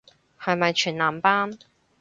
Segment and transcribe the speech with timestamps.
[0.41, 1.55] 係咪全男班